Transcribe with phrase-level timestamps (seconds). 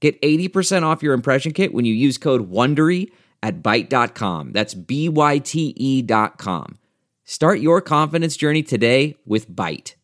[0.00, 3.10] Get 80% off your impression kit when you use code WONDERY
[3.42, 4.52] at Byte.com.
[4.52, 6.78] That's B-Y-T-E dot com.
[7.24, 9.94] Start your confidence journey today with Byte.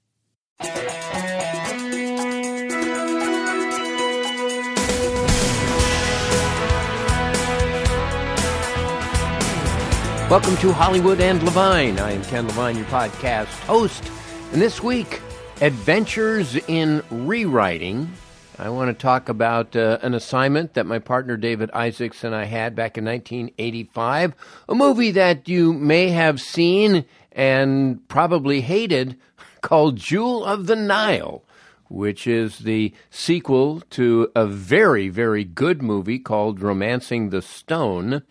[10.31, 11.99] Welcome to Hollywood and Levine.
[12.01, 14.11] I am Ken Levine, your podcast host.
[14.53, 15.21] And this week,
[15.61, 18.11] Adventures in Rewriting.
[18.59, 22.45] I want to talk about uh, an assignment that my partner David Isaacs and I
[22.45, 24.35] had back in 1985.
[24.69, 29.19] A movie that you may have seen and probably hated
[29.61, 31.43] called Jewel of the Nile,
[31.89, 38.23] which is the sequel to a very, very good movie called Romancing the Stone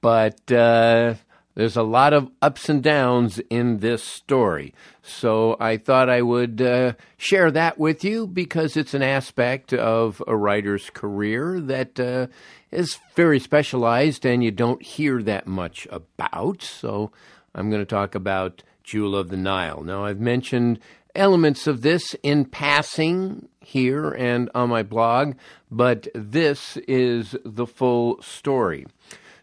[0.00, 1.14] but uh,
[1.54, 4.72] there's a lot of ups and downs in this story.
[5.02, 10.22] So I thought I would uh, share that with you because it's an aspect of
[10.26, 12.28] a writer's career that uh,
[12.70, 16.62] is very specialized and you don't hear that much about.
[16.62, 17.10] So
[17.54, 19.82] I'm going to talk about Jewel of the Nile.
[19.82, 20.78] Now, I've mentioned
[21.14, 25.34] elements of this in passing here and on my blog,
[25.70, 28.86] but this is the full story.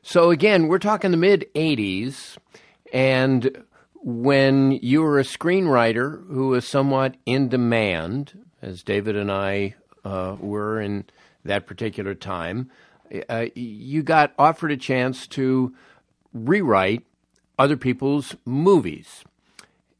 [0.08, 2.38] So again, we're talking the mid 80s,
[2.94, 9.76] and when you were a screenwriter who was somewhat in demand, as David and I
[10.06, 11.04] uh, were in
[11.44, 12.72] that particular time,
[13.28, 15.76] uh, you got offered a chance to
[16.32, 17.06] rewrite
[17.60, 19.26] other people's movies.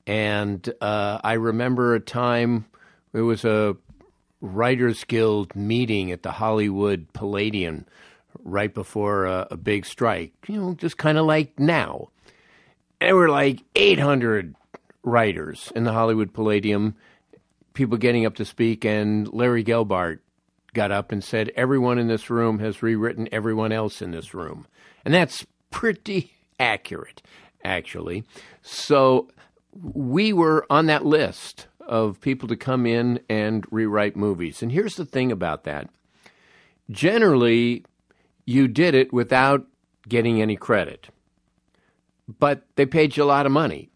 [0.06, 2.68] And uh, I remember a time
[3.12, 3.76] there was a
[4.40, 7.86] Writers Guild meeting at the Hollywood Palladium
[8.44, 12.10] right before a, a big strike, you know, just kind of like now.
[13.00, 14.56] There were like 800
[15.04, 16.96] writers in the Hollywood Palladium,
[17.74, 20.20] people getting up to speak, and Larry Gelbart
[20.74, 24.68] got up and said, Everyone in this room has rewritten everyone else in this room.
[25.06, 27.22] And that's pretty accurate,
[27.64, 28.24] actually.
[28.62, 29.30] So
[29.74, 34.62] we were on that list of people to come in and rewrite movies.
[34.62, 35.90] And here's the thing about that
[36.90, 37.84] generally,
[38.48, 39.68] you did it without
[40.08, 41.10] getting any credit.
[42.40, 43.90] But they paid you a lot of money.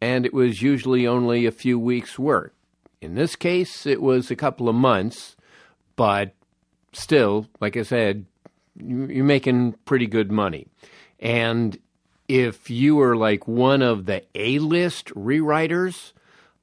[0.00, 2.54] And it was usually only a few weeks' work.
[3.00, 5.36] In this case, it was a couple of months,
[5.94, 6.34] but
[6.92, 8.26] still, like I said,
[8.76, 10.66] you're making pretty good money.
[11.20, 11.78] And
[12.26, 16.12] if you were like one of the A list rewriters,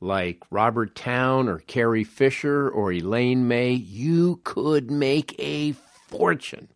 [0.01, 5.73] like Robert Towne or Carrie Fisher or Elaine May, you could make a
[6.07, 6.67] fortune.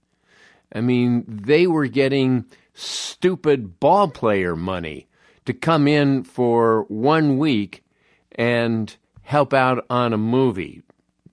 [0.73, 5.07] I mean, they were getting stupid ball player money
[5.45, 7.83] to come in for one week
[8.33, 10.83] and help out on a movie.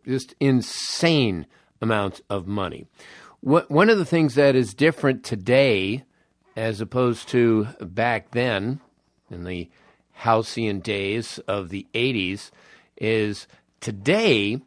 [0.07, 1.47] Just insane
[1.81, 2.87] amounts of money.
[3.41, 6.05] One of the things that is different today
[6.57, 8.81] as opposed to back then
[9.31, 9.69] in the
[10.13, 12.51] halcyon days of the 80s
[12.97, 13.47] is
[13.81, 14.63] today,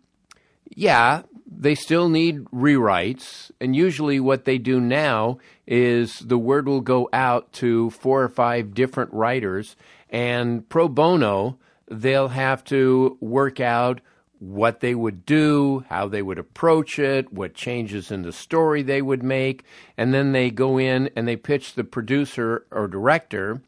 [0.70, 3.52] yeah, they still need rewrites.
[3.60, 8.30] And usually, what they do now is the word will go out to four or
[8.30, 9.76] five different writers,
[10.10, 11.58] and pro bono,
[11.90, 14.02] they'll have to work out
[14.40, 19.02] what they would do, how they would approach it, what changes in the story they
[19.02, 19.64] would make,
[19.98, 23.62] and then they go in and they pitch the producer or director,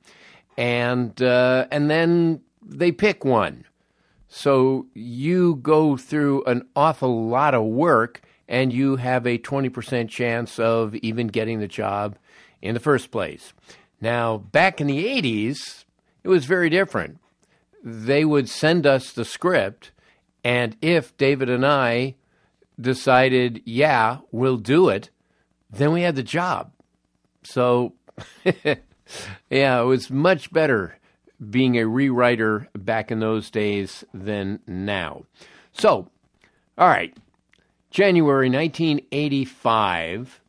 [0.58, 3.66] and uh, and then they pick one.
[4.34, 10.58] So you go through an awful lot of work and you have a 20% chance
[10.58, 12.16] of even getting the job
[12.62, 13.52] in the first place.
[14.00, 15.84] Now, back in the 80s,
[16.24, 17.20] it was very different.
[17.84, 19.92] They would send us the script,
[20.46, 22.16] and if David and I
[22.80, 25.10] decided, yeah, we'll do it,
[25.70, 26.72] then we had the job.
[27.44, 27.96] So,
[28.46, 30.96] yeah, it was much better
[31.50, 35.24] being a rewriter back in those days than now.
[35.74, 36.10] So,
[36.78, 37.16] all right,
[37.90, 40.40] January 1985,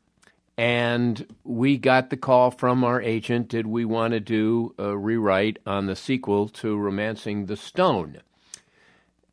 [0.57, 5.59] and we got the call from our agent did we want to do a rewrite
[5.67, 8.21] on the sequel to Romancing the Stone?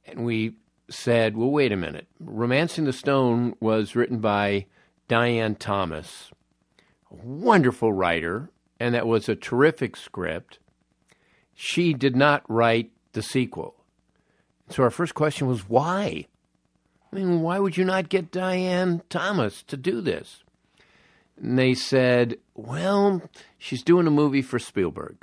[0.05, 0.55] And we
[0.89, 2.07] said, well, wait a minute.
[2.19, 4.65] Romancing the Stone was written by
[5.07, 6.31] Diane Thomas,
[7.11, 10.59] a wonderful writer, and that was a terrific script.
[11.61, 13.75] She did not write the sequel.
[14.69, 16.25] So our first question was, why?
[17.11, 20.41] I mean, why would you not get Diane Thomas to do this?
[21.35, 25.17] And they said, well, she's doing a movie for Spielberg.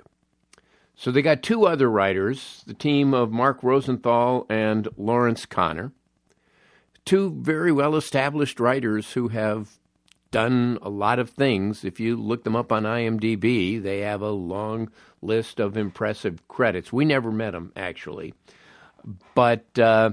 [0.94, 5.92] So they got two other writers, the team of Mark Rosenthal and Lawrence Konner,
[7.06, 9.78] two very well established writers who have
[10.30, 11.82] done a lot of things.
[11.82, 14.90] If you look them up on IMDb, they have a long
[15.26, 16.92] list of impressive credits.
[16.92, 18.34] We never met him, actually.
[19.34, 20.12] But uh,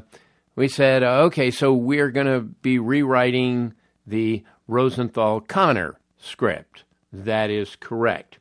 [0.56, 3.74] we said, okay, so we're going to be rewriting
[4.06, 6.84] the Rosenthal Konner script.
[7.12, 8.40] That is correct.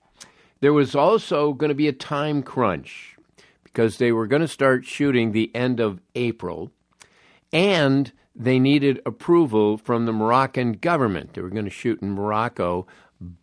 [0.60, 3.16] There was also going to be a time crunch
[3.64, 6.70] because they were going to start shooting the end of April
[7.52, 11.34] and they needed approval from the Moroccan government.
[11.34, 12.86] They were going to shoot in Morocco,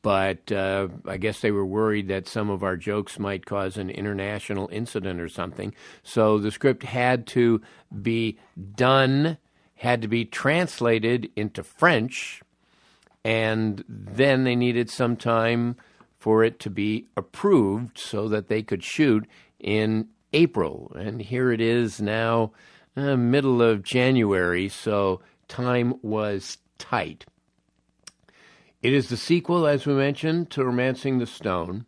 [0.01, 3.89] but uh, I guess they were worried that some of our jokes might cause an
[3.89, 5.73] international incident or something.
[6.03, 7.61] So the script had to
[8.01, 8.37] be
[8.75, 9.37] done,
[9.75, 12.41] had to be translated into French,
[13.23, 15.77] and then they needed some time
[16.17, 19.25] for it to be approved so that they could shoot
[19.59, 20.91] in April.
[20.95, 22.51] And here it is now,
[22.97, 27.25] uh, middle of January, so time was tight.
[28.81, 31.85] It is the sequel, as we mentioned, to Romancing the Stone.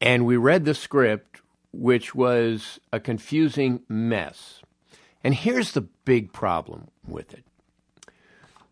[0.00, 1.40] And we read the script,
[1.72, 4.60] which was a confusing mess.
[5.24, 7.44] And here's the big problem with it.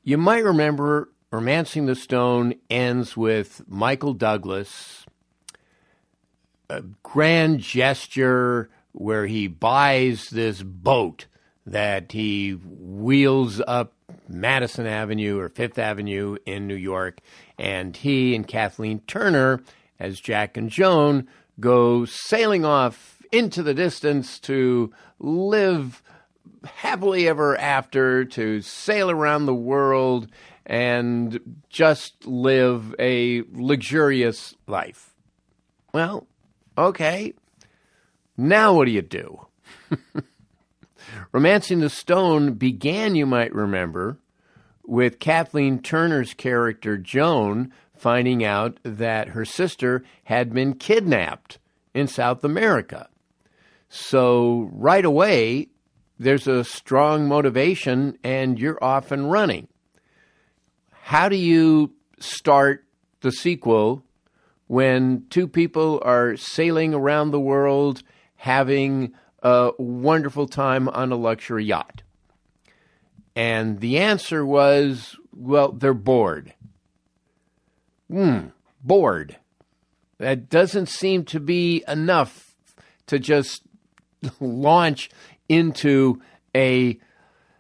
[0.03, 5.07] You might remember Romancing the Stone ends with Michael Douglas,
[6.69, 11.27] a grand gesture where he buys this boat
[11.65, 13.96] that he wheels up
[14.29, 17.21] Madison Avenue or Fifth Avenue in New York,
[17.59, 19.63] and he and Kathleen Turner,
[19.99, 21.29] as Jack and Joan,
[21.61, 26.03] go sailing off into the distance to live
[26.65, 30.29] happily ever after, to sail around the world
[30.65, 35.15] and just live a luxurious life.
[35.93, 36.27] Well,
[36.77, 37.35] okay.
[38.37, 39.47] Now what do you do?
[41.33, 44.19] Romancing the Stone began, you might remember,
[44.85, 51.59] with Kathleen Turner's character Joan finding out that her sister had been kidnapped
[51.95, 53.09] in South America.
[53.89, 55.69] So, right away,
[56.19, 59.69] there's a strong motivation and you're off and running
[61.07, 62.85] how do you start
[63.21, 64.03] the sequel
[64.67, 68.03] when two people are sailing around the world
[68.35, 69.15] having
[69.47, 72.03] a wonderful time on a luxury yacht?
[73.37, 76.55] And the answer was, well, they're bored.
[78.11, 78.49] Hmm,
[78.83, 79.37] bored.
[80.19, 82.57] That doesn't seem to be enough
[83.07, 83.63] to just
[84.41, 85.11] launch
[85.49, 86.21] into
[86.55, 86.99] a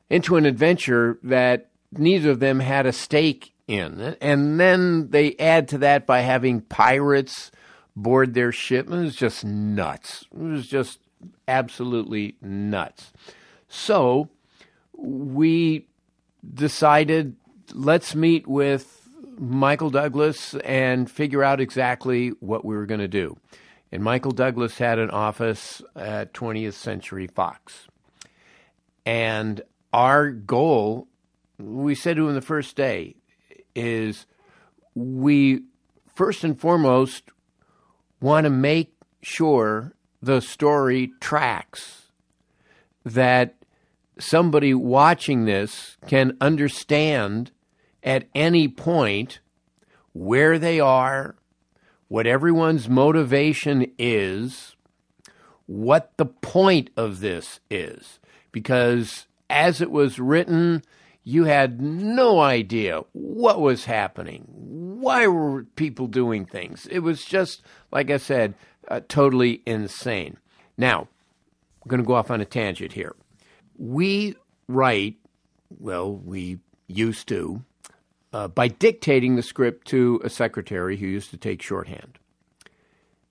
[0.09, 4.17] into an adventure that neither of them had a stake in.
[4.21, 7.51] And then they add to that by having pirates
[7.95, 8.87] board their ship.
[8.87, 10.25] It was just nuts.
[10.33, 11.01] It was just
[11.49, 13.13] absolutely nuts.
[13.69, 14.29] So
[14.97, 15.87] we
[16.55, 17.37] decided
[17.75, 19.09] let's meet with
[19.39, 23.37] Michael Douglas and figure out exactly what we were going to do.
[23.93, 27.87] And Michael Douglas had an office at 20th Century Fox.
[29.05, 29.61] And
[29.93, 31.09] our goal
[31.59, 33.17] we said to him the first day
[33.75, 34.27] is
[34.95, 35.63] we
[36.15, 37.25] first and foremost
[38.21, 38.93] want to make
[39.23, 39.95] sure
[40.27, 42.11] the story tracks
[43.05, 43.55] that
[44.19, 47.53] somebody watching this can understand
[48.03, 49.39] at any point
[50.13, 51.37] where they are,
[52.09, 54.75] what everyone's motivation is,
[55.67, 58.19] what the point of this is.
[58.51, 60.83] Because as it was written,
[61.23, 64.45] you had no idea what was happening.
[64.49, 66.89] Why were people doing things?
[66.91, 68.55] It was just, like I said,
[68.89, 70.39] uh, totally insane.
[70.77, 71.09] Now,
[71.83, 73.15] I'm going to go off on a tangent here.
[73.79, 74.35] We
[74.69, 75.17] write
[75.79, 77.63] well, we used to,
[78.33, 82.19] uh, by dictating the script to a secretary who used to take shorthand.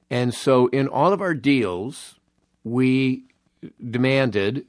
[0.10, 2.16] And so in all of our deals,
[2.64, 3.26] we
[3.90, 4.66] demanded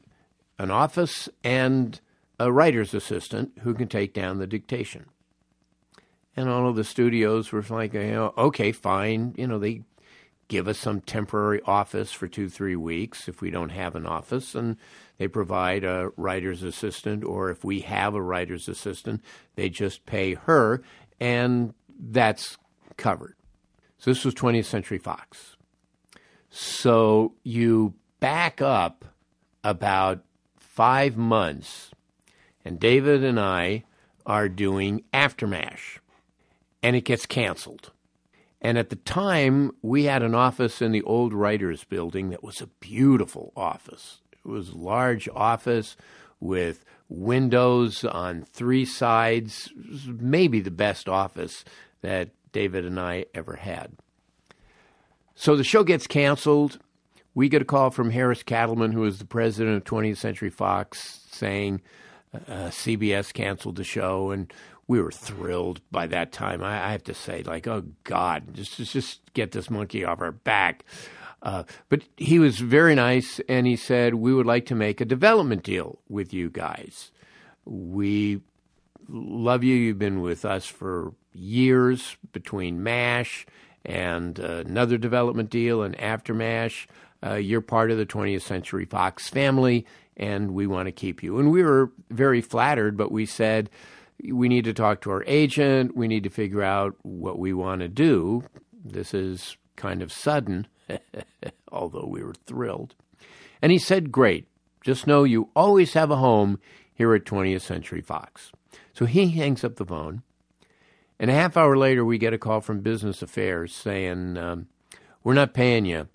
[0.58, 2.00] an office and
[2.38, 5.06] a writer's assistant who can take down the dictation.
[6.36, 9.34] And all of the studios were like, okay, fine.
[9.38, 9.82] You know, they
[10.48, 14.54] give us some temporary office for two, three weeks if we don't have an office,
[14.54, 14.76] and
[15.18, 19.22] they provide a writer's assistant, or if we have a writer's assistant,
[19.54, 20.82] they just pay her,
[21.18, 22.58] and that's
[22.96, 23.34] covered.
[23.98, 25.56] So this was 20th Century Fox.
[26.50, 29.04] So you back up
[29.64, 30.22] about
[30.58, 31.90] five months,
[32.64, 33.84] and David and I
[34.24, 35.98] are doing Aftermash,
[36.82, 37.90] and it gets canceled.
[38.66, 42.60] And at the time, we had an office in the old writers' building that was
[42.60, 44.22] a beautiful office.
[44.32, 45.96] It was a large office
[46.40, 49.72] with windows on three sides,
[50.04, 51.64] maybe the best office
[52.00, 53.92] that David and I ever had.
[55.36, 56.80] So the show gets canceled.
[57.36, 61.20] We get a call from Harris Katleman, who is the president of 20th Century Fox,
[61.30, 61.82] saying
[62.34, 64.52] uh, CBS canceled the show, and
[64.88, 66.62] we were thrilled by that time.
[66.62, 70.32] I, I have to say, like, oh God, just just get this monkey off our
[70.32, 70.84] back.
[71.42, 75.04] Uh, but he was very nice, and he said we would like to make a
[75.04, 77.12] development deal with you guys.
[77.64, 78.40] We
[79.08, 79.74] love you.
[79.74, 83.46] You've been with us for years between MASH
[83.84, 86.88] and uh, another development deal and after MASH.
[87.24, 91.38] Uh, you're part of the 20th Century Fox family, and we want to keep you.
[91.38, 93.70] And we were very flattered, but we said
[94.22, 95.96] we need to talk to our agent.
[95.96, 98.44] We need to figure out what we want to do.
[98.84, 100.66] This is kind of sudden,
[101.72, 102.94] although we were thrilled.
[103.60, 104.46] And he said, Great.
[104.82, 106.60] Just know you always have a home
[106.94, 108.52] here at 20th Century Fox.
[108.92, 110.22] So he hangs up the phone.
[111.18, 114.68] And a half hour later, we get a call from Business Affairs saying, um,
[115.24, 116.08] We're not paying you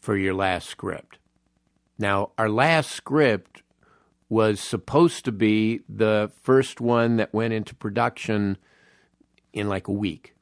[0.00, 1.18] for your last script.
[1.98, 3.62] Now, our last script
[4.28, 8.56] was supposed to be the first one that went into production
[9.52, 10.34] in like a week.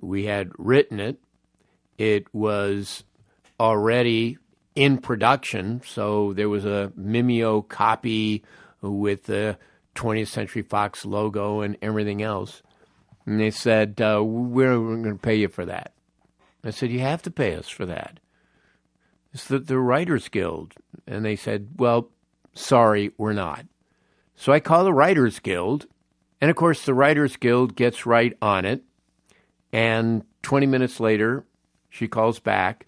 [0.00, 1.18] We had written it,
[1.98, 3.04] it was
[3.58, 4.38] already
[4.74, 8.44] in production, so there was a Mimeo copy
[8.82, 9.58] with the
[9.94, 12.62] 20th Century Fox logo and everything else.
[13.24, 15.94] And they said, uh, We're, we're going to pay you for that.
[16.62, 18.20] I said, You have to pay us for that.
[19.32, 20.74] It's the, the Writers Guild.
[21.06, 22.10] And they said, Well,
[22.56, 23.66] sorry, we're not.
[24.34, 25.86] So I call the Writers Guild,
[26.40, 28.82] and of course, the Writers Guild gets right on it.
[29.72, 31.44] And 20 minutes later,
[31.88, 32.86] she calls back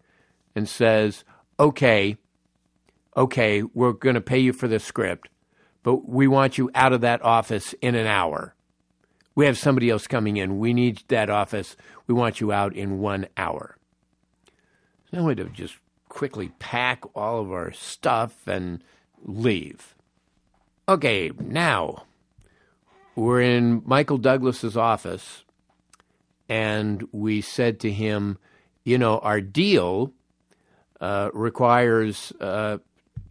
[0.55, 1.25] and says,
[1.59, 2.17] Okay,
[3.17, 5.29] okay, we're going to pay you for the script,
[5.83, 8.55] but we want you out of that office in an hour.
[9.35, 10.59] We have somebody else coming in.
[10.59, 11.77] We need that office.
[12.07, 13.77] We want you out in one hour.
[15.11, 15.77] So now we had to just
[16.09, 18.83] quickly pack all of our stuff and
[19.25, 19.95] leave.
[20.89, 22.05] Okay, now
[23.15, 25.45] we're in Michael Douglas's office,
[26.49, 28.39] and we said to him,
[28.85, 30.13] you know, our deal
[31.01, 32.79] uh, requires uh,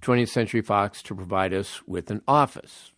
[0.01, 2.91] 20th Century Fox to provide us with an office.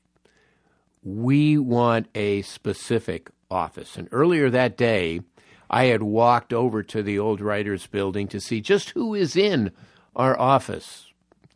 [1.04, 3.98] We want a specific office.
[3.98, 5.22] And earlier that day,
[5.70, 9.72] I had walked over to the old writers building to see just who is in
[10.16, 11.09] our office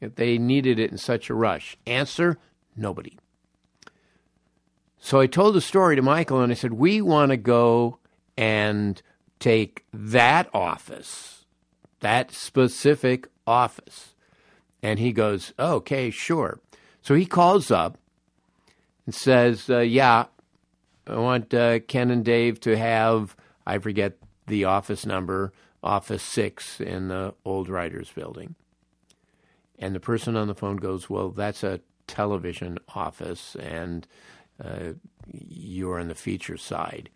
[0.04, 1.78] if they needed it in such a rush?
[1.86, 2.38] Answer
[2.76, 3.18] nobody.
[5.00, 8.00] So I told the story to Michael and I said, We want to go
[8.38, 9.02] and
[9.40, 11.46] take that office,
[12.00, 14.16] that specific office.
[14.82, 16.60] And he goes, Okay, sure.
[17.02, 17.98] So he calls up
[19.06, 20.28] and says, uh, Yeah,
[21.06, 23.36] I want uh, Ken and Dave to have,
[23.68, 24.18] I forget
[24.48, 25.52] the office number,
[25.84, 28.56] office six in the old writers building.
[29.80, 34.08] And the person on the phone goes, Well, that's a television office, and
[34.64, 34.94] uh,
[35.28, 37.10] you're on the feature side.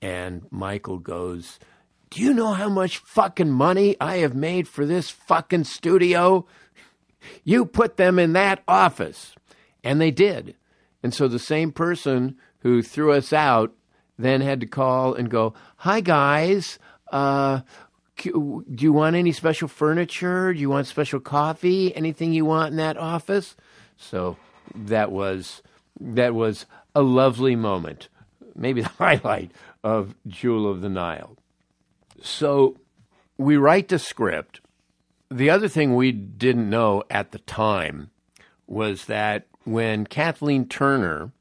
[0.00, 1.58] And Michael goes,
[2.10, 6.46] Do you know how much fucking money I have made for this fucking studio?
[7.44, 9.34] You put them in that office.
[9.82, 10.56] And they did.
[11.02, 13.72] And so the same person who threw us out
[14.18, 16.78] then had to call and go, Hi, guys.
[17.12, 17.60] Uh,
[18.16, 20.52] do you want any special furniture?
[20.52, 21.94] Do you want special coffee?
[21.94, 23.56] Anything you want in that office?
[23.96, 24.36] So
[24.74, 25.62] that was
[26.00, 28.08] that was a lovely moment,
[28.54, 29.52] maybe the highlight
[29.84, 31.36] of Jewel of the Nile.
[32.20, 32.76] So
[33.38, 34.60] we write the script.
[35.30, 38.10] The other thing we didn't know at the time
[38.66, 41.32] was that when Kathleen Turner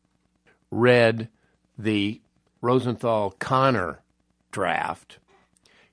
[0.72, 1.30] read
[1.78, 2.22] the
[2.62, 4.02] Rosenthal Konner
[4.52, 5.20] draft,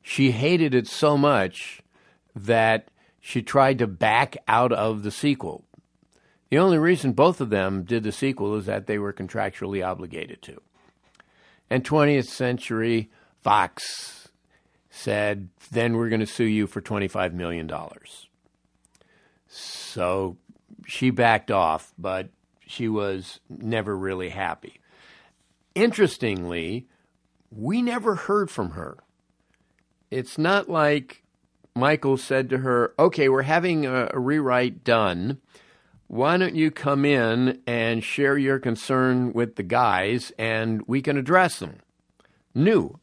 [0.03, 1.81] she hated it so much
[2.35, 2.89] that
[3.21, 5.65] she tried to back out of the sequel.
[6.51, 10.43] The only reason both of them did the sequel is that they were contractually obligated
[10.43, 10.61] to.
[11.71, 14.29] And 20th Century Fox
[14.91, 17.71] said, then we're going to sue you for $25 million.
[19.49, 20.37] So
[20.87, 22.29] she backed off, but
[22.67, 24.81] she was never really happy.
[25.75, 26.87] Interestingly,
[27.51, 28.99] we never heard from her.
[30.13, 31.23] It's not like
[31.75, 35.39] Michael said to her, Okay, we're having a, a rewrite done
[36.13, 41.17] why don't you come in and share your concern with the guys and we can
[41.17, 41.79] address them?
[42.55, 42.99] New.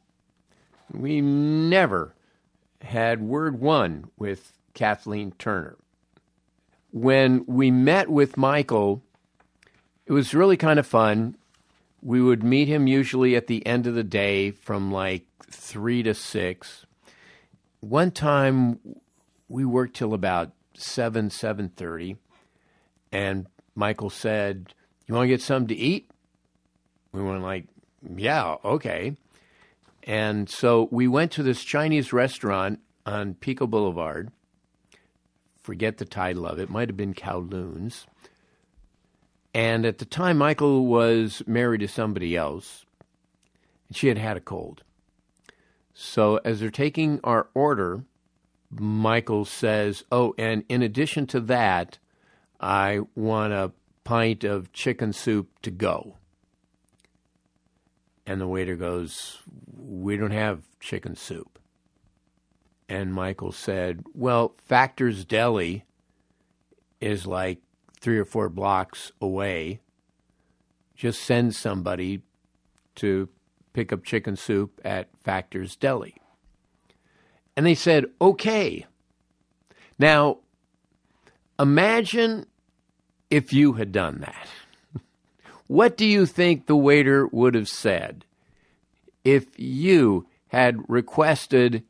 [0.93, 2.13] We never
[2.83, 5.75] had word one with Kathleen Turner.
[6.91, 9.01] When we met with Michael,
[10.05, 11.35] it was really kind of fun.
[12.03, 16.13] We would meet him usually at the end of the day from like 3 to
[16.13, 16.85] 6.
[17.81, 18.79] One time
[19.47, 22.17] we worked till about 7 7:30
[23.11, 24.73] and Michael said,
[25.07, 26.09] You want to get something to eat?
[27.11, 27.65] We went like,
[28.15, 29.15] Yeah, okay.
[30.03, 34.31] And so we went to this Chinese restaurant on Pico Boulevard.
[35.61, 36.69] Forget the title of it.
[36.69, 38.07] Might have been Kowloon's.
[39.53, 42.85] And at the time, Michael was married to somebody else,
[43.87, 44.83] and she had had a cold.
[46.01, 48.05] So as they're taking our order,
[48.71, 51.97] Michael says, Oh, and in addition to that,
[52.57, 53.73] I want a
[54.05, 56.15] pint of chicken soup to go.
[58.25, 59.39] And the waiter goes,
[59.75, 61.59] We don't have chicken soup.
[62.87, 65.83] And Michael said, Well, Factor's Deli
[67.01, 67.59] is like
[67.99, 69.81] three or four blocks away.
[70.95, 72.21] Just send somebody
[72.95, 73.27] to
[73.73, 76.15] pick up chicken soup at Factor's Deli.
[77.55, 78.85] And they said, Okay.
[79.97, 80.39] Now,
[81.59, 82.45] Imagine
[83.29, 84.47] if you had done that.
[85.67, 88.25] What do you think the waiter would have said
[89.23, 91.83] if you had requested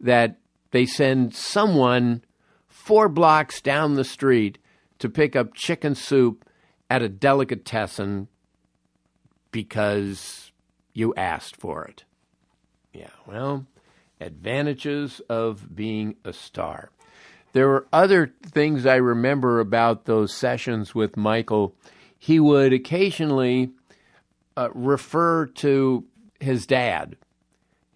[0.00, 0.38] that
[0.70, 2.22] they send someone
[2.68, 4.58] four blocks down the street
[4.98, 6.46] to pick up chicken soup
[6.90, 8.28] at a delicatessen
[9.50, 10.51] because
[10.92, 12.04] you asked for it?
[12.92, 13.66] Yeah, well,
[14.20, 16.90] advantages of being a star.
[17.52, 21.74] There were other things I remember about those sessions with Michael.
[22.18, 23.70] He would occasionally
[24.56, 26.04] uh, refer to
[26.40, 27.16] his dad.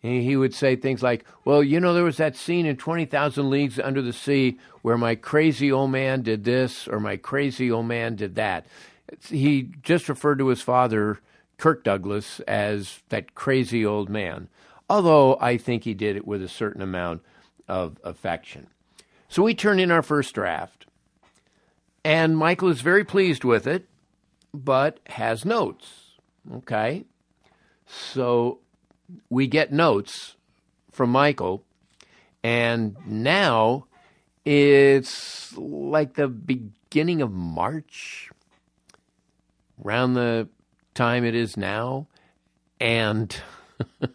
[0.01, 3.81] he would say things like, Well, you know, there was that scene in 20,000 Leagues
[3.81, 8.15] Under the Sea where my crazy old man did this or my crazy old man
[8.15, 8.67] did that.
[9.29, 11.21] He just referred to his father,
[11.59, 14.49] Kirk Douglas, as that crazy old man,
[14.89, 17.23] although I think he did it with a certain amount
[17.67, 18.69] of affection.
[19.29, 20.87] So we turn in our first draft,
[22.05, 23.89] and Michael is very pleased with it,
[24.53, 26.13] but has notes.
[26.53, 27.05] Okay?
[27.87, 28.61] So
[29.29, 30.37] we get notes
[30.93, 31.65] from Michael,
[32.43, 33.87] and now
[34.45, 38.31] it's like the beginning of March,
[39.85, 40.49] around the
[40.97, 42.09] time it is now,
[42.81, 43.37] and
[44.01, 44.11] it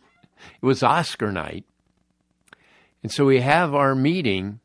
[0.62, 1.66] was Oscar night.
[3.04, 4.60] And so we have our meeting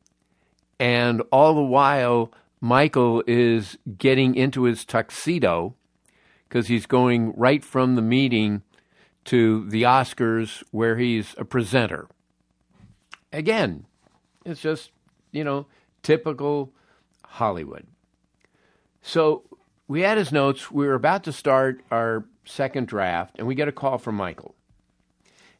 [0.78, 5.74] and all the while, Michael is getting into his tuxedo
[6.48, 8.62] because he's going right from the meeting
[9.26, 12.08] to the Oscars where he's a presenter.
[13.32, 13.86] Again,
[14.44, 14.90] it's just,
[15.32, 15.66] you know,
[16.02, 16.72] typical
[17.24, 17.86] Hollywood.
[19.02, 19.44] So
[19.88, 20.70] we had his notes.
[20.70, 24.54] We were about to start our second draft, and we get a call from Michael.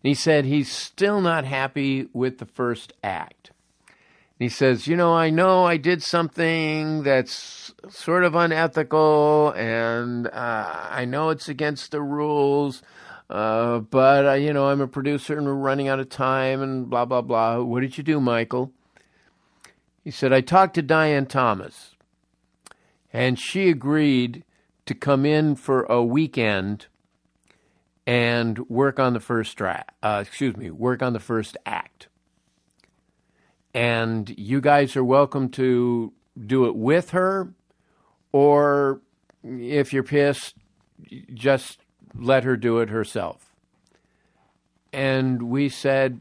[0.02, 3.50] And he said he's still not happy with the first act
[3.88, 3.96] And
[4.44, 10.88] he says, You know, I know I did something that's sort of unethical, and uh,
[10.90, 12.82] I know it's against the rules,
[13.28, 16.88] uh, but, uh, you know, I'm a producer and we're running out of time, and
[16.88, 17.60] blah, blah, blah.
[17.62, 18.72] What did you do, Michael?
[20.04, 21.95] He said, I talked to Diane Thomas,
[23.16, 24.44] and she agreed
[24.84, 26.86] to come in for a weekend
[28.06, 29.90] and work on the first draft.
[30.02, 32.08] Uh, excuse me, work on the first act
[33.76, 36.10] and you guys are welcome to
[36.46, 37.52] do it with her,
[38.32, 39.02] or
[39.44, 40.54] if you're pissed,
[41.34, 41.80] just
[42.18, 43.52] let her do it herself.
[44.94, 46.20] And we said,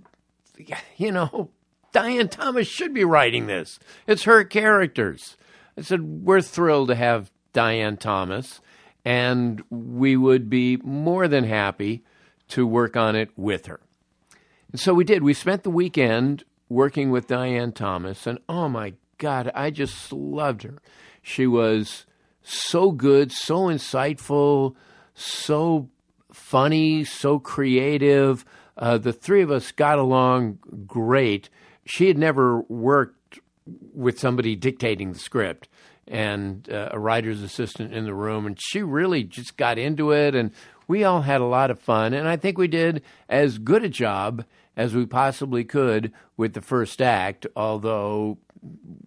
[0.98, 1.50] you know,
[1.94, 3.80] Diane Thomas should be writing this.
[4.06, 5.38] It's her characters.
[5.78, 8.62] I said, we're thrilled to have Diane Thomas,
[9.04, 12.04] and we would be more than happy
[12.50, 13.80] to work on it with her.
[14.72, 15.24] And so we did.
[15.24, 20.64] We spent the weekend working with Diane Thomas, and oh my God, I just loved
[20.64, 20.78] her.
[21.22, 22.06] She was
[22.42, 24.76] so good, so insightful,
[25.14, 25.90] so
[26.32, 28.46] funny, so creative.
[28.78, 31.50] Uh, the three of us got along great.
[31.86, 33.25] She had never worked
[33.93, 35.67] with somebody dictating the script
[36.08, 40.36] and uh, a writer's assistant in the room, and she really just got into it,
[40.36, 40.51] and
[40.88, 42.13] we all had a lot of fun.
[42.13, 44.45] And I think we did as good a job
[44.78, 48.38] as we possibly could with the first act, although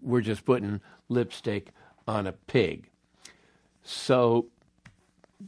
[0.01, 1.69] we're just putting lipstick
[2.07, 2.89] on a pig.
[3.83, 4.47] So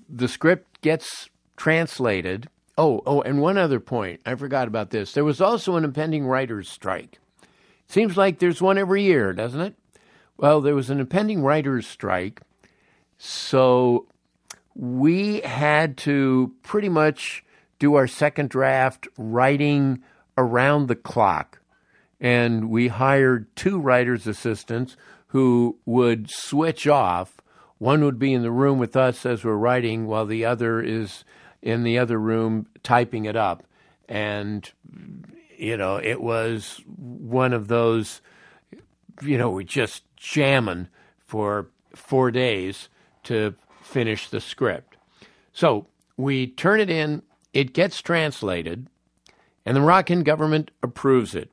[0.09, 2.49] the script gets translated.
[2.79, 4.21] Oh, oh, and one other point.
[4.25, 5.13] I forgot about this.
[5.13, 7.19] There was also an impending writer's strike.
[7.91, 9.75] Seems like there's one every year, doesn't it?
[10.37, 12.41] Well, there was an impending writer's strike.
[13.19, 14.07] So
[14.77, 17.45] we had to pretty much
[17.81, 20.05] do our second draft writing
[20.39, 21.61] around the clock.
[22.21, 27.41] And we hired two writer's assistants who would switch off
[27.79, 31.25] one would be in the room with us as we're writing, while the other is
[31.61, 33.65] in the other room typing it up.
[34.07, 34.71] And,
[35.61, 38.23] you know, it was one of those,
[39.21, 40.89] you know, we just jamming
[41.27, 42.89] for four days
[43.25, 44.97] to finish the script.
[45.53, 48.87] So we turn it in, it gets translated,
[49.67, 51.51] and the Moroccan government approves it.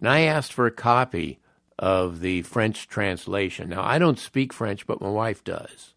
[0.00, 1.38] And I asked for a copy
[1.78, 3.70] of the French translation.
[3.70, 5.94] Now, I don't speak French, but my wife does.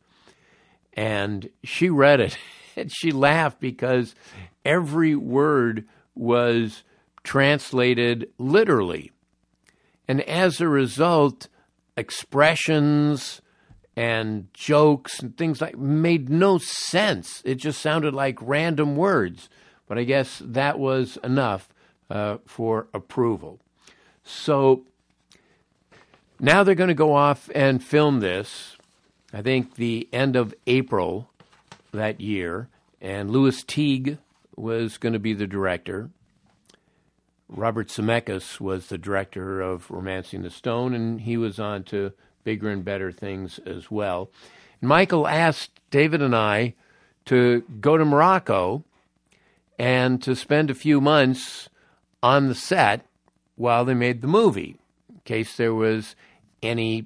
[0.94, 2.38] And she read it
[2.78, 4.16] and she laughed because
[4.64, 6.84] every word was
[7.24, 9.12] translated literally.
[10.08, 11.48] And as a result,
[11.96, 13.42] expressions
[13.96, 17.42] and jokes and things like made no sense.
[17.46, 19.50] It just sounded like random words.
[19.88, 21.70] But I guess that was enough
[22.10, 23.60] uh, for approval.
[24.24, 24.86] So
[26.40, 28.78] now they're going to go off and film this,
[29.32, 31.30] I think the end of April
[31.92, 32.70] that year,
[33.02, 34.18] and Lewis Teague
[34.56, 36.10] was going to be the director.
[37.50, 42.70] Robert Zemeckis was the director of Romancing the Stone, and he was on to bigger
[42.70, 44.30] and better things as well.
[44.82, 46.74] Michael asked David and I
[47.26, 48.84] to go to Morocco
[49.80, 51.70] and to spend a few months
[52.22, 53.06] on the set
[53.56, 54.78] while they made the movie,
[55.10, 56.16] in case there was
[56.62, 57.06] any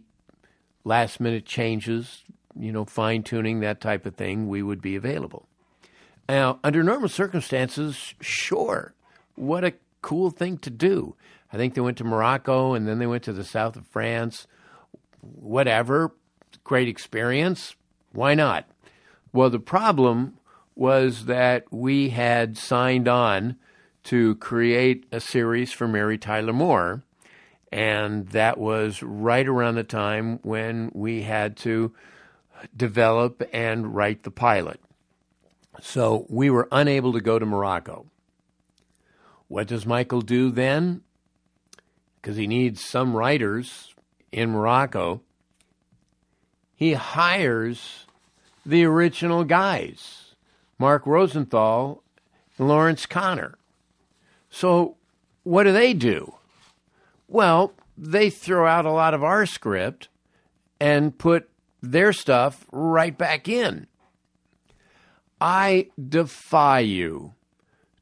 [0.84, 2.24] last minute changes,
[2.58, 5.48] you know, fine tuning, that type of thing, we would be available.
[6.30, 8.94] Now, under normal circumstances, sure,
[9.36, 11.16] what a cool thing to do.
[11.52, 14.48] I think they went to Morocco and then they went to the south of France.
[15.22, 16.14] Whatever,
[16.64, 17.76] great experience.
[18.12, 18.68] Why not?
[19.34, 20.38] Well, the problem
[20.76, 23.58] was that we had signed on
[24.04, 27.04] to create a series for Mary Tyler Moore
[27.72, 31.94] and that was right around the time when we had to
[32.76, 34.80] develop and write the pilot.
[35.82, 38.08] So we were unable to go to Morocco.
[39.48, 41.02] What does Michael do then?
[42.16, 43.94] Because he needs some writers
[44.32, 45.22] in Morocco.
[46.76, 48.06] He hires
[48.66, 50.36] the original guys
[50.78, 52.04] Mark Rosenthal
[52.58, 53.58] and Lawrence Konner.
[54.50, 54.98] So
[55.44, 56.36] what do they do?
[57.28, 60.10] Well, they throw out a lot of our script
[60.80, 61.50] and put
[61.82, 63.88] their stuff right back in.
[65.40, 67.34] I defy you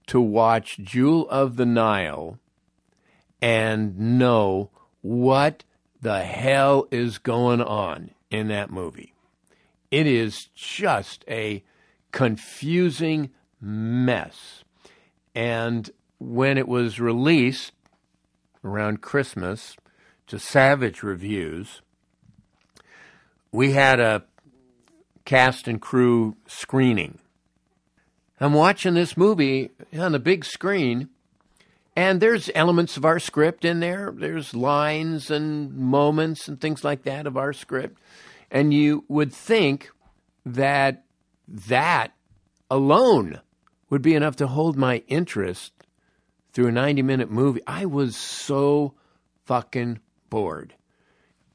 [0.08, 2.40] to watch Jewel of the Nile
[3.42, 4.70] and know
[5.02, 5.64] what
[6.02, 9.14] the hell is going on in that movie.
[9.92, 11.64] It is just a
[12.12, 14.64] confusing mess.
[15.34, 15.90] And
[16.20, 17.72] when it was released,
[18.66, 19.78] around Christmas
[20.28, 21.82] to Savage Reviews.
[23.52, 24.24] We had a
[25.24, 27.20] cast and crew screening.
[28.40, 31.10] I'm watching this movie on the big screen,
[31.96, 34.14] and there's elements of our script in there.
[34.14, 37.98] There's lines and moments and things like that of our script.
[38.52, 39.90] And you would think
[40.46, 41.06] that
[41.48, 42.14] that
[42.70, 43.40] alone
[43.90, 45.72] would be enough to hold my interest
[46.52, 47.62] through a 90 minute movie.
[47.66, 48.96] I was so
[49.46, 50.76] fucking bored.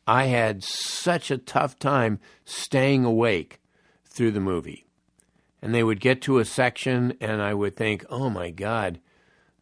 [0.06, 3.60] I had such a tough time staying awake
[4.04, 4.86] through the movie.
[5.62, 9.00] And they would get to a section, and I would think, oh my God,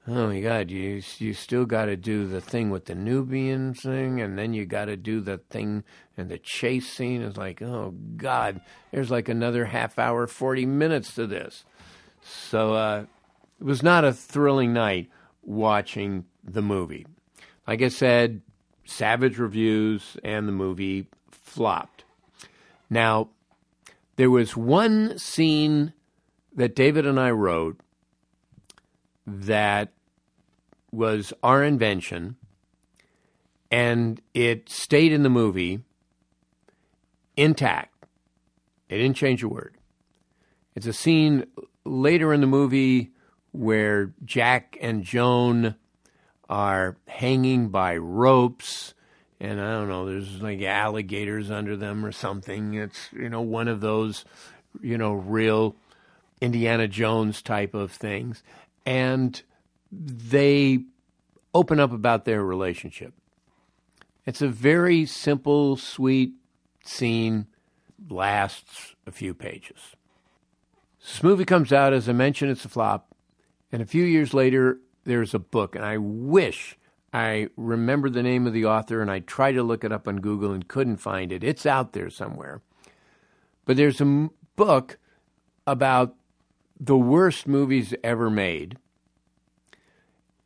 [0.07, 4.21] oh my God, you you still got to do the thing with the Nubian thing,
[4.21, 5.85] and then you got to do the thing
[6.17, 7.23] and the chase scene.
[7.23, 8.61] Is like, oh God,
[8.93, 11.65] there's like another half hour, forty minutes to this.
[12.23, 13.05] So uh,
[13.61, 15.11] it was not a thrilling night
[15.43, 17.07] watching the movie.
[17.67, 18.41] Like I said,
[18.85, 22.05] savage reviews, and the movie flopped.
[22.89, 23.31] Now,
[24.19, 25.93] there was one scene
[26.53, 27.79] that David and I wrote
[29.25, 29.93] that
[30.91, 32.35] was our invention,
[33.71, 35.85] and it stayed in the movie
[37.37, 37.95] intact.
[38.89, 39.77] It didn't change a word.
[40.75, 41.45] It's a scene
[41.85, 43.13] later in the movie
[43.53, 45.77] where Jack and Joan
[46.49, 48.95] are hanging by ropes
[49.41, 52.75] and I don't know, there's like alligators under them or something.
[52.75, 54.25] It's, you know, one of those,
[54.83, 55.77] you know, real
[56.41, 58.43] Indiana Jones type of things.
[58.85, 59.41] And
[59.93, 60.81] they
[61.55, 63.13] open up about their relationship.
[64.27, 66.33] It's a very simple, sweet
[66.85, 67.47] scene,
[68.11, 69.97] lasts a few pages.
[71.01, 73.15] This movie comes out, as I mentioned, it's a flop.
[73.73, 76.78] And a few years later, there's a book, and I wish
[77.13, 80.21] I remember the name of the author, and I tried to look it up on
[80.21, 81.43] Google and couldn't find it.
[81.43, 82.61] It's out there somewhere.
[83.65, 84.99] But there's a book
[85.67, 86.15] about
[86.79, 88.77] the worst movies ever made.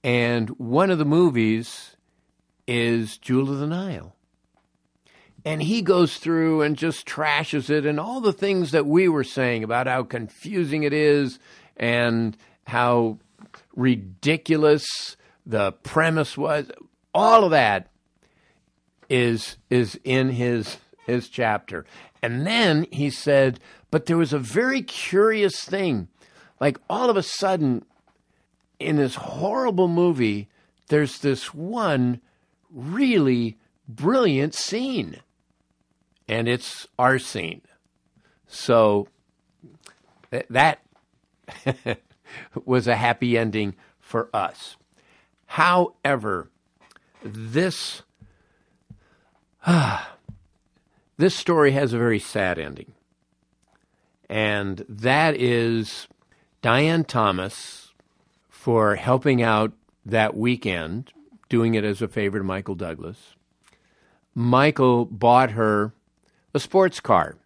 [0.05, 1.96] And one of the movies
[2.66, 4.16] is Jewel of the Nile.
[5.44, 9.25] And he goes through and just trashes it and all the things that we were
[9.25, 11.40] saying about how confusing it is
[11.77, 13.18] and how
[13.75, 16.70] ridiculous the premise was.
[17.14, 17.90] All of that
[19.09, 21.85] is is in his his chapter.
[22.22, 23.59] And then he said,
[23.90, 26.09] but there was a very curious thing.
[26.61, 27.85] Like all of a sudden
[28.78, 30.48] in this horrible movie,
[30.88, 32.20] there's this one
[32.70, 35.20] really brilliant scene.
[36.28, 37.62] And it's our scene.
[38.46, 39.09] So
[40.31, 40.81] that
[42.64, 44.76] was a happy ending for us.
[45.53, 46.51] However,
[47.23, 48.01] this
[49.67, 50.15] ah,
[51.19, 52.95] this story has a very sad ending.
[54.31, 56.09] And that is
[56.62, 57.93] Diane Thomas
[58.49, 59.73] for helping out
[60.07, 61.12] that weekend,
[61.51, 63.35] doing it as a favor to Michael Douglas.
[64.35, 65.93] Michael bought her
[66.55, 67.37] a sports car.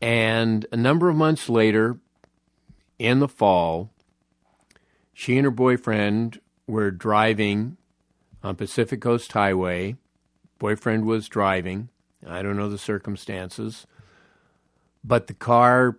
[0.00, 2.00] And a number of months later,
[2.98, 3.90] in the fall,
[5.14, 7.76] she and her boyfriend were driving
[8.42, 9.96] on Pacific Coast Highway.
[10.58, 11.88] Boyfriend was driving.
[12.26, 13.86] I don't know the circumstances.
[15.04, 15.98] But the car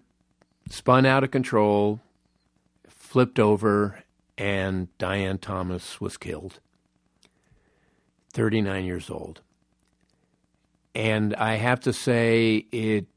[0.69, 1.99] spun out of control,
[2.87, 4.03] flipped over,
[4.37, 6.59] and Diane Thomas was killed.
[8.33, 9.41] 39 years old.
[10.95, 13.07] And I have to say it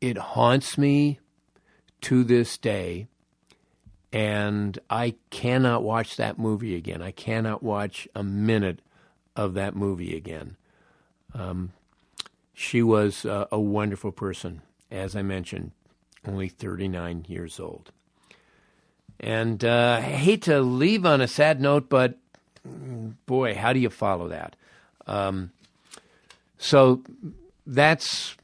[0.00, 1.18] it haunts me
[2.02, 3.08] to this day
[4.12, 7.02] and I cannot watch that movie again.
[7.02, 8.80] I cannot watch a minute
[9.34, 10.56] of that movie again.
[11.34, 11.72] Um,
[12.54, 15.72] she was uh, a wonderful person, as I mentioned,
[16.26, 17.90] only 39 years old.
[19.20, 22.18] And uh, I hate to leave on a sad note, but
[23.26, 24.56] boy, how do you follow that?
[25.06, 25.52] Um,
[26.58, 27.02] so
[27.66, 28.36] that's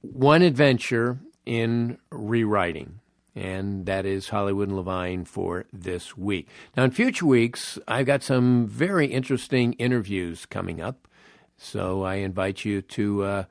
[0.00, 3.00] one adventure in rewriting
[3.34, 6.48] and that is Hollywood and Levine for this week.
[6.76, 11.08] Now, in future weeks, I've got some very interesting interviews coming up,
[11.56, 13.44] so I invite you to uh,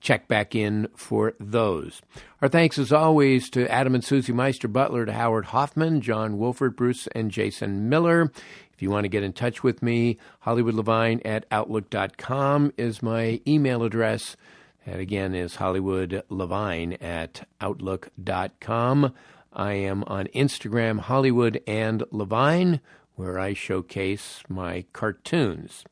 [0.00, 2.00] check back in for those.
[2.40, 6.74] Our thanks, as always, to Adam and Susie Meister Butler, to Howard Hoffman, John Wolford,
[6.74, 8.32] Bruce, and Jason Miller.
[8.72, 13.82] If you want to get in touch with me, HollywoodLevine at Outlook.com is my email
[13.82, 14.36] address.
[14.86, 19.14] That again is Hollywood Levine at Outlook.com.
[19.52, 22.80] I am on Instagram, Hollywood and Levine,
[23.14, 25.84] where I showcase my cartoons.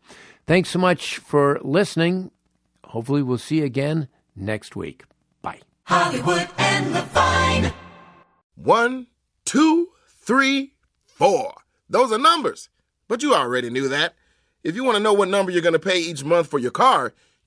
[0.46, 2.31] Thanks so much for listening.
[2.85, 5.05] Hopefully, we'll see you again next week.
[5.42, 5.61] Bye.
[5.85, 7.72] Hollywood and Levine.
[8.55, 9.09] One,
[9.44, 10.72] two, three,
[11.05, 11.53] four.
[11.90, 12.70] Those are numbers.
[13.09, 14.14] But you already knew that.
[14.62, 16.70] If you want to know what number you're going to pay each month for your
[16.70, 17.12] car,